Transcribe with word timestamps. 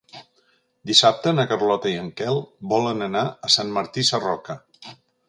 Dissabte 0.91 1.33
na 1.39 1.45
Carlota 1.51 1.91
i 1.91 1.99
en 2.03 2.07
Quel 2.21 2.41
volen 2.71 3.09
anar 3.09 3.23
a 3.49 3.53
Sant 3.57 3.75
Martí 3.77 4.07
Sarroca. 4.09 4.57